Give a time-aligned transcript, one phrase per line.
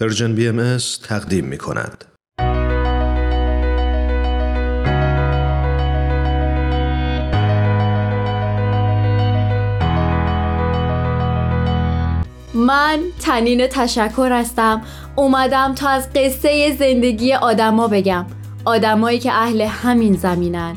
[0.00, 0.76] پرژن بی ام
[1.08, 2.04] تقدیم می کند.
[12.54, 14.82] من تنین تشکر هستم.
[15.16, 18.26] اومدم تا از قصه زندگی آدما بگم.
[18.64, 20.76] آدمایی که اهل همین زمینن.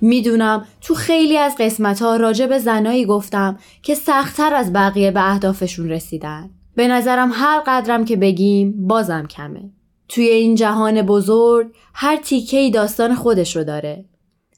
[0.00, 5.30] می‌دونم تو خیلی از قسمت ها راجع به زنایی گفتم که سختتر از بقیه به
[5.30, 6.50] اهدافشون رسیدن.
[6.74, 9.70] به نظرم هر قدرم که بگیم بازم کمه.
[10.08, 14.04] توی این جهان بزرگ هر تیکه داستان خودش رو داره.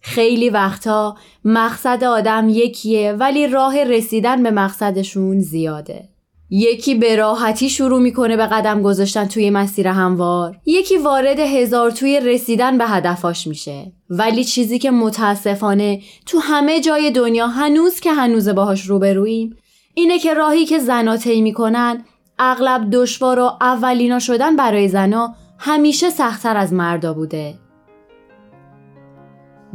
[0.03, 6.09] خیلی وقتا مقصد آدم یکیه ولی راه رسیدن به مقصدشون زیاده.
[6.51, 10.57] یکی به راحتی شروع می‌کنه به قدم گذاشتن توی مسیر هموار.
[10.67, 13.93] یکی وارد هزار توی رسیدن به هدفاش میشه.
[14.11, 19.57] ولی چیزی که متاسفانه تو همه جای دنیا هنوز که هنوز باهاش روبرویم
[19.95, 22.05] اینه که راهی که زنا طی می‌کنن
[22.39, 27.55] اغلب دشوار و اولینا شدن برای زنا همیشه سختتر از مردا بوده.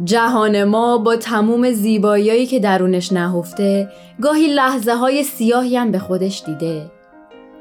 [0.04, 3.90] جهان ما با تموم زیباییایی که درونش نهفته
[4.22, 6.92] گاهی لحظه های سیاهی هم به خودش دیده.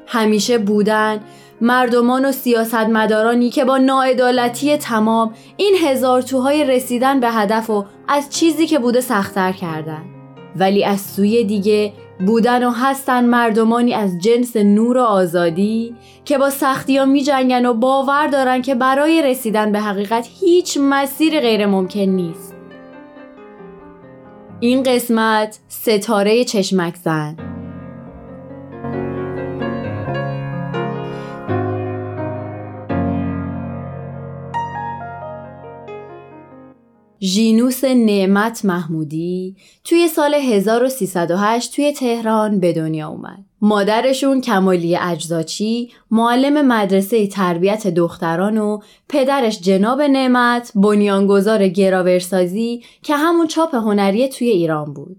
[0.07, 1.19] همیشه بودن
[1.61, 8.29] مردمان و سیاستمدارانی که با ناعدالتی تمام این هزار توهای رسیدن به هدف و از
[8.29, 10.01] چیزی که بوده سختتر کردن.
[10.55, 16.49] ولی از سوی دیگه بودن و هستن مردمانی از جنس نور و آزادی که با
[16.49, 21.65] سختی ها می جنگن و باور دارن که برای رسیدن به حقیقت هیچ مسیر غیر
[21.65, 22.55] ممکن نیست.
[24.59, 27.54] این قسمت ستاره چشمک زن.
[37.25, 43.45] ژینوس نعمت محمودی توی سال 1308 توی تهران به دنیا اومد.
[43.61, 53.47] مادرشون کمالی اجزاچی معلم مدرسه تربیت دختران و پدرش جناب نعمت بنیانگذار گراورسازی که همون
[53.47, 55.17] چاپ هنری توی ایران بود.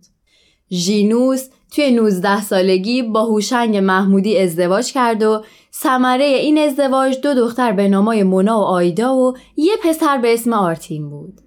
[0.72, 5.44] ژینوس توی 19 سالگی با هوشنگ محمودی ازدواج کرد و
[5.74, 10.52] ثمره این ازدواج دو دختر به نامای مونا و آیدا و یه پسر به اسم
[10.52, 11.45] آرتین بود.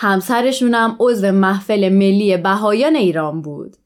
[0.00, 3.76] همسرشونم عضو محفل ملی بهایان ایران بود.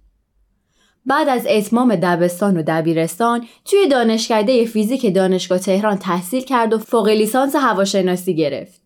[1.07, 7.09] بعد از اتمام دبستان و دبیرستان توی دانشکده فیزیک دانشگاه تهران تحصیل کرد و فوق
[7.09, 8.83] لیسانس هواشناسی گرفت.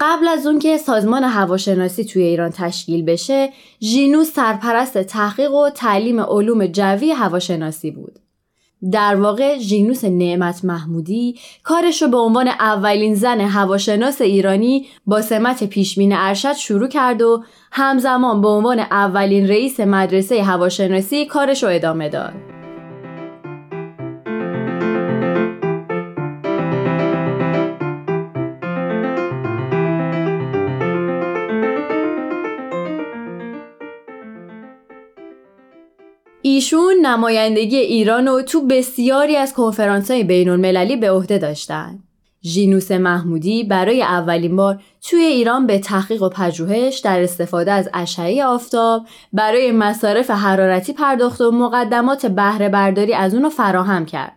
[0.00, 3.52] قبل از اون که سازمان هواشناسی توی ایران تشکیل بشه،
[3.82, 8.18] ژینوس سرپرست تحقیق و تعلیم علوم جوی هواشناسی بود.
[8.92, 15.64] در واقع ژینوس نعمت محمودی کارش رو به عنوان اولین زن هواشناس ایرانی با سمت
[15.64, 22.08] پیشمین ارشد شروع کرد و همزمان به عنوان اولین رئیس مدرسه هواشناسی کارش رو ادامه
[22.08, 22.55] داد.
[36.56, 41.98] ایشون نمایندگی ایران رو تو بسیاری از کنفرانس های بین المللی به عهده داشتن.
[42.44, 48.44] ژینوس محمودی برای اولین بار توی ایران به تحقیق و پژوهش در استفاده از اشعه
[48.44, 54.35] آفتاب برای مصارف حرارتی پرداخت و مقدمات بهره برداری از اونو فراهم کرد.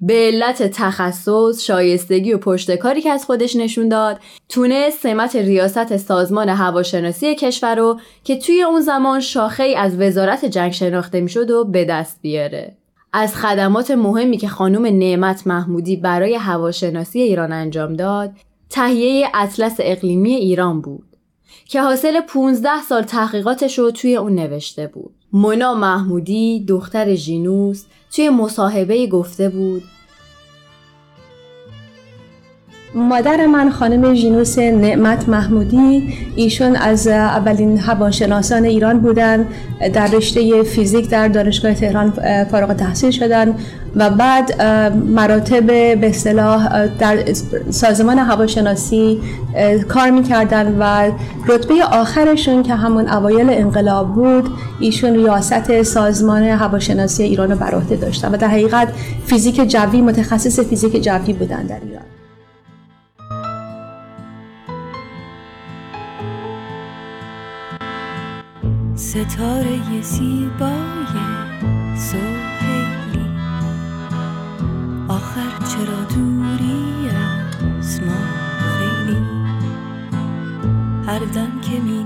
[0.00, 4.18] به علت تخصص، شایستگی و پشتکاری که از خودش نشون داد،
[4.48, 10.44] تونه سمت ریاست سازمان هواشناسی کشور رو که توی اون زمان شاخه ای از وزارت
[10.44, 12.76] جنگ شناخته می‌شد و به دست بیاره.
[13.12, 18.32] از خدمات مهمی که خانم نعمت محمودی برای هواشناسی ایران انجام داد،
[18.70, 21.15] تهیه اطلس اقلیمی ایران بود
[21.64, 25.14] که حاصل 15 سال تحقیقاتش رو توی اون نوشته بود.
[25.32, 29.82] مونا محمودی دختر ژینوس توی مصاحبه گفته بود
[32.96, 39.46] مادر من خانم ژینوس نعمت محمودی ایشون از اولین هواشناسان ایران بودن
[39.92, 42.10] در رشته فیزیک در دانشگاه تهران
[42.50, 43.54] فارغ تحصیل شدن
[43.96, 44.62] و بعد
[44.92, 45.66] مراتب
[46.00, 47.18] به اصطلاح در
[47.70, 49.20] سازمان هواشناسی
[49.88, 51.10] کار می‌کردن و
[51.48, 54.50] رتبه آخرشون که همون اوایل انقلاب بود
[54.80, 58.88] ایشون ریاست سازمان هواشناسی ایران رو بر عهده داشتن و در حقیقت
[59.26, 62.15] فیزیک جوی متخصص فیزیک جوی بودن در ایران.
[69.16, 71.14] ستاره زیبای
[71.96, 73.30] سوهیلی
[75.08, 78.14] آخر چرا دوری از ما
[78.58, 79.26] خیلی؟
[81.06, 82.04] هر دم که می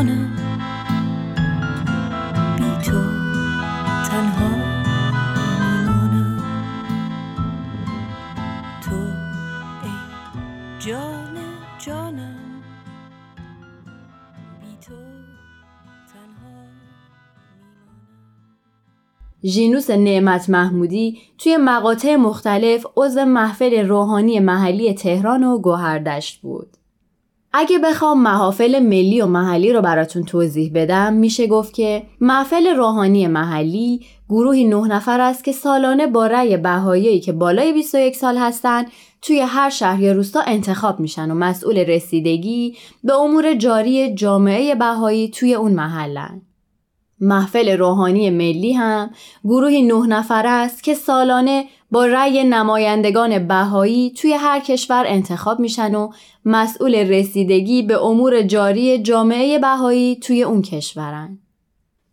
[0.00, 0.36] جانم.
[2.56, 3.00] بی تو
[4.08, 4.56] تنها
[5.36, 6.42] میمانم.
[8.84, 8.96] تو
[9.82, 9.92] ای
[10.78, 11.36] جان
[11.78, 12.62] جانم.
[14.60, 14.94] بی تو
[16.12, 16.64] تنها
[19.44, 26.76] ژینوس نعمت محمودی توی مقاطع مختلف عضو محفل روحانی محلی تهران و گوهردشت بود.
[27.52, 33.26] اگه بخوام محافل ملی و محلی رو براتون توضیح بدم میشه گفت که محفل روحانی
[33.26, 38.84] محلی گروهی نه نفر است که سالانه با رأی بهایی که بالای 21 سال هستن
[39.22, 45.30] توی هر شهر یا روستا انتخاب میشن و مسئول رسیدگی به امور جاری جامعه بهایی
[45.30, 46.42] توی اون محلن.
[47.20, 49.10] محفل روحانی ملی هم
[49.44, 55.94] گروهی نه نفر است که سالانه با رأی نمایندگان بهایی توی هر کشور انتخاب میشن
[55.94, 56.10] و
[56.44, 61.38] مسئول رسیدگی به امور جاری جامعه بهایی توی اون کشورن.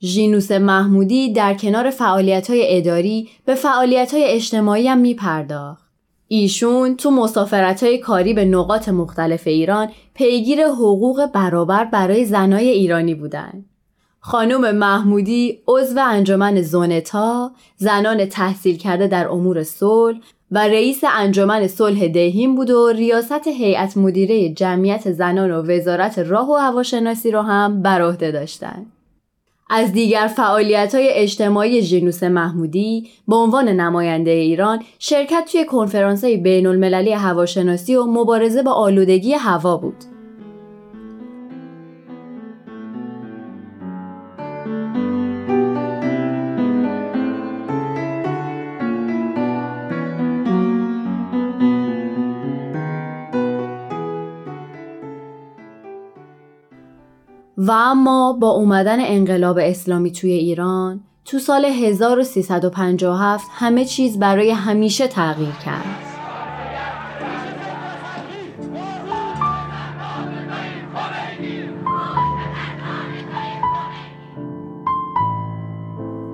[0.01, 5.87] ژینوس محمودی در کنار فعالیت‌های اداری به فعالیت‌های اجتماعی هم میپرداخت.
[6.27, 13.65] ایشون تو مسافرت‌های کاری به نقاط مختلف ایران پیگیر حقوق برابر برای زنای ایرانی بودند.
[14.19, 20.17] خانم محمودی عضو انجمن زونتا، زنان تحصیل کرده در امور صلح
[20.51, 26.49] و رئیس انجمن صلح دهیم بود و ریاست هیئت مدیره جمعیت زنان و وزارت راه
[26.49, 28.91] و هواشناسی را هم بر عهده داشتند.
[29.69, 36.67] از دیگر فعالیت های اجتماعی ژینوس محمودی به عنوان نماینده ایران شرکت توی کنفرانس بین
[36.67, 40.16] المللی هواشناسی و مبارزه با آلودگی هوا بود.
[57.67, 65.07] و اما با اومدن انقلاب اسلامی توی ایران تو سال 1357 همه چیز برای همیشه
[65.07, 65.85] تغییر کرد.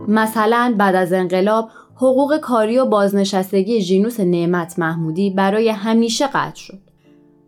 [0.08, 6.93] مثلا بعد از انقلاب حقوق کاری و بازنشستگی ژینوس نعمت محمودی برای همیشه قطع شد.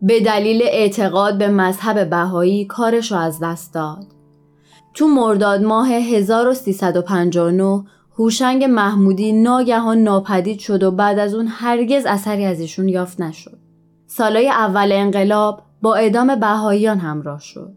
[0.01, 4.05] به دلیل اعتقاد به مذهب بهایی کارش رو از دست داد.
[4.93, 7.83] تو مرداد ماه 1359
[8.17, 13.57] هوشنگ محمودی ناگهان ناپدید شد و بعد از اون هرگز اثری از ایشون یافت نشد.
[14.07, 17.71] سالای اول انقلاب با اعدام بهاییان همراه شد.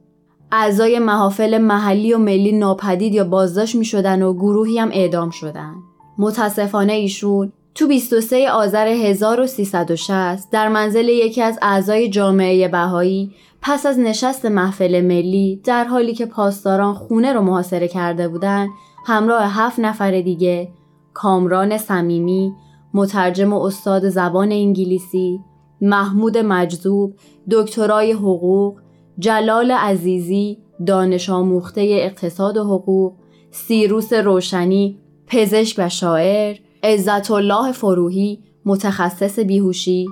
[0.52, 5.74] اعضای محافل محلی و ملی ناپدید یا بازداشت می شدن و گروهی هم اعدام شدن.
[6.18, 13.32] متاسفانه ایشون تو 23 آذر 1360 در منزل یکی از اعضای جامعه بهایی
[13.62, 18.68] پس از نشست محفل ملی در حالی که پاسداران خونه رو محاصره کرده بودند
[19.06, 20.68] همراه هفت نفر دیگه
[21.14, 22.52] کامران صمیمی
[22.94, 25.40] مترجم و استاد زبان انگلیسی
[25.80, 27.14] محمود مجذوب
[27.50, 28.80] دکترای حقوق
[29.18, 33.12] جلال عزیزی دانش آموخته اقتصاد و حقوق
[33.50, 40.06] سیروس روشنی پزشک و شاعر عزت الله فروهی متخصص بیهوشی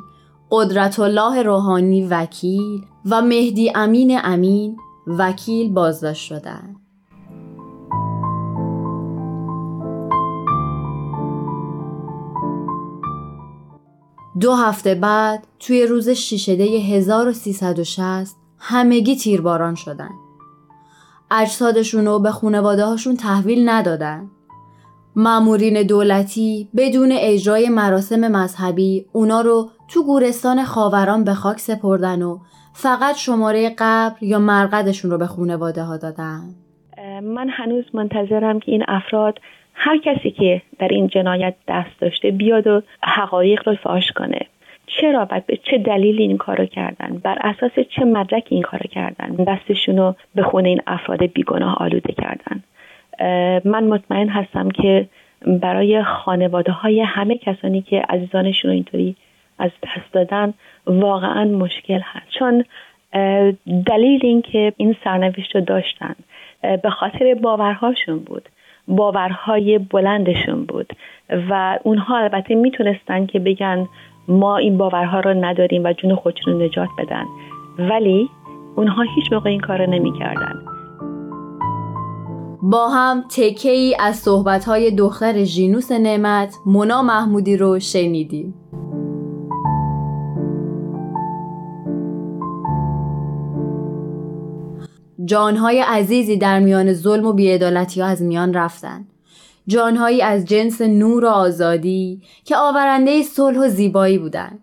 [0.50, 6.76] قدرت الله روحانی وکیل و مهدی امین امین وکیل بازداشت شدند.
[14.40, 20.10] دو هفته بعد توی روز شیشده 1360 همگی تیرباران شدن.
[21.30, 24.30] اجسادشون رو به خونواده هاشون تحویل ندادن.
[25.18, 32.38] مامورین دولتی بدون اجرای مراسم مذهبی اونا رو تو گورستان خاوران به خاک سپردن و
[32.74, 36.40] فقط شماره قبر یا مرقدشون رو به خونواده ها دادن.
[37.22, 39.38] من هنوز منتظرم که این افراد
[39.74, 44.40] هر کسی که در این جنایت دست داشته بیاد و حقایق رو فاش کنه.
[44.86, 49.44] چرا و به چه دلیلی این کارو کردن؟ بر اساس چه مدرکی این کارو کردن؟
[49.44, 52.62] دستشون رو به خونه این افراد بیگناه آلوده کردن.
[53.64, 55.08] من مطمئن هستم که
[55.46, 59.16] برای خانواده های همه کسانی که عزیزانشون اینطوری
[59.58, 60.54] از دست دادن
[60.86, 62.26] واقعا مشکل هست.
[62.38, 62.64] چون
[63.86, 66.14] دلیل اینکه این سرنوشت رو داشتن
[66.82, 68.48] به خاطر باورهاشون بود
[68.88, 70.92] باورهای بلندشون بود
[71.50, 73.88] و اونها البته می‌تونستن که بگن
[74.28, 77.24] ما این باورها رو نداریم و جون خودشون رو نجات بدن.
[77.78, 78.28] ولی
[78.76, 80.75] اونها هیچ موقع این کار رو نمی‌کردن.
[82.68, 88.54] با هم تکه ای از صحبت های دختر ژینوس نعمت مونا محمودی رو شنیدیم.
[95.24, 99.06] جانهای عزیزی در میان ظلم و بیعدالتی از میان رفتن.
[99.66, 104.58] جانهایی از جنس نور و آزادی که آورنده صلح و زیبایی بودن.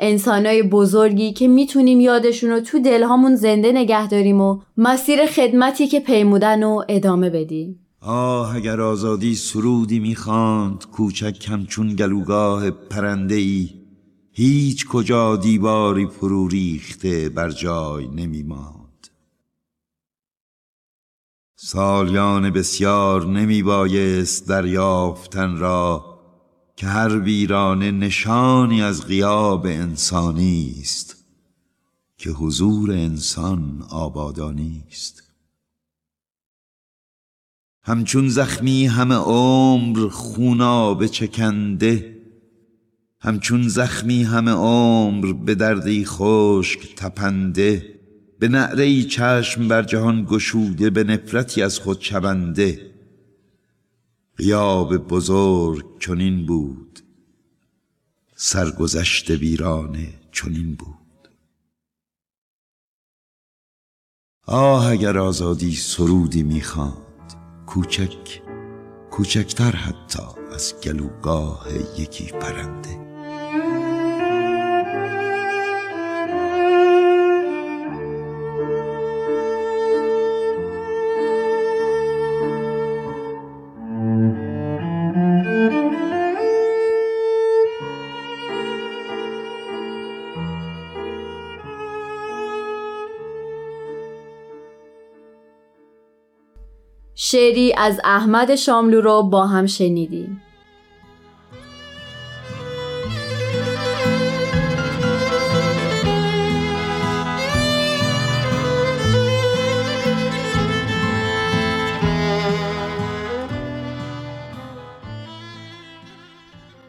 [0.00, 6.00] انسانای بزرگی که می‌تونیم یادشون رو تو دلهامون زنده نگه داریم و مسیر خدمتی که
[6.00, 7.86] پیمودن و ادامه بدیم.
[8.00, 13.68] آه اگر آزادی سرودی می‌خواند کوچک کمچون گلوگاه پرنده ای
[14.32, 19.08] هیچ کجا دیواری فرو ریخته بر جای نمیماند.
[21.56, 26.09] سالیان بسیار نمی بایست دریافتن را
[26.80, 31.24] که هر ویرانه نشانی از غیاب انسانی است
[32.18, 35.22] که حضور انسان آبادانی است.
[37.82, 42.16] همچون زخمی همه عمر خونابه چکنده
[43.20, 48.00] همچون زخمی همه عمر به دردی خشک تپنده
[48.38, 52.89] به نعره چشم بر جهان گشوده به نفرتی از خود شبنده
[54.40, 57.00] غیاب بزرگ چنین بود
[58.36, 61.28] سرگذشت ویرانه چنین بود.
[64.46, 67.34] آه اگر آزادی سرودی می‌خواند
[67.66, 68.42] کوچک
[69.10, 71.66] کوچکتر حتی از گلوگاه
[71.98, 73.00] یکی پرنده.
[97.30, 100.42] شعری از احمد شاملو رو با هم شنیدیم.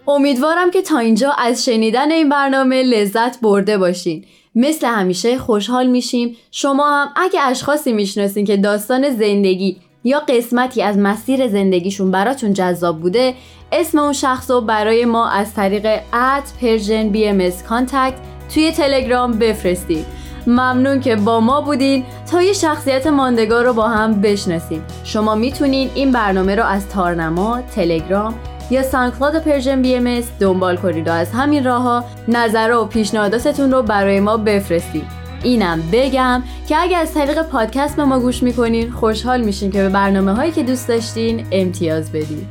[0.07, 4.25] امیدوارم که تا اینجا از شنیدن این برنامه لذت برده باشین.
[4.55, 6.37] مثل همیشه خوشحال میشیم.
[6.51, 12.99] شما هم اگه اشخاصی می‌شناسین که داستان زندگی یا قسمتی از مسیر زندگیشون براتون جذاب
[12.99, 13.33] بوده
[13.71, 18.13] اسم اون شخص رو برای ما از طریق at Persian BM Contact
[18.53, 20.05] توی تلگرام بفرستید.
[20.47, 24.83] ممنون که با ما بودین تا یه شخصیت ماندگار رو با هم بشناسیم.
[25.03, 28.35] شما می‌تونین این برنامه رو از تارنما، تلگرام
[28.71, 33.81] یا SoundCloud Persian BM دنبال کنید و از همین راه ها نظر و پیشنهاداتتون رو
[33.81, 35.20] برای ما بفرستید.
[35.43, 39.89] اینم بگم که اگر از طریق پادکست به ما گوش می‌کنین خوشحال میشیم که به
[39.89, 42.47] برنامه هایی که دوست داشتین امتیاز بدین.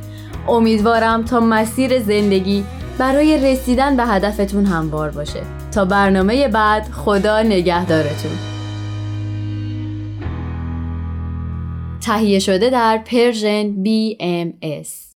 [0.47, 2.63] امیدوارم تا مسیر زندگی
[2.97, 5.41] برای رسیدن به هدفتون هموار باشه.
[5.71, 8.31] تا برنامه بعد خدا نگهدارتون.
[12.01, 15.10] تهیه شده در پرژن BMS